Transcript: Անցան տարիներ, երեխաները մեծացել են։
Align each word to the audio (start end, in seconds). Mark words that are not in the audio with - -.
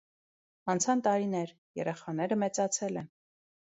Անցան 0.75 1.05
տարիներ, 1.09 1.55
երեխաները 1.83 2.43
մեծացել 2.49 3.03
են։ 3.07 3.17